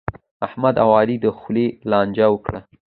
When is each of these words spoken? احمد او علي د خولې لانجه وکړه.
احمد 0.47 0.75
او 0.83 0.89
علي 0.99 1.15
د 1.23 1.27
خولې 1.37 1.65
لانجه 1.89 2.25
وکړه. 2.31 2.59